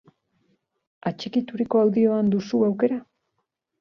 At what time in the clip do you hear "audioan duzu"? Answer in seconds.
1.85-2.63